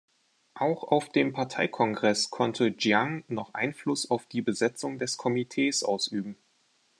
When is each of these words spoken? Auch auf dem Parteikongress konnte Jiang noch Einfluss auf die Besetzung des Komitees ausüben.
Auch 0.55 0.83
auf 0.83 1.09
dem 1.09 1.31
Parteikongress 1.31 2.31
konnte 2.31 2.73
Jiang 2.75 3.23
noch 3.27 3.53
Einfluss 3.53 4.09
auf 4.09 4.25
die 4.25 4.41
Besetzung 4.41 4.97
des 4.97 5.15
Komitees 5.15 5.83
ausüben. 5.83 6.37